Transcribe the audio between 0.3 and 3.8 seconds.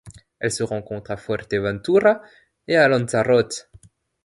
Elle se rencontre à Fuerteventura et à Lanzarote.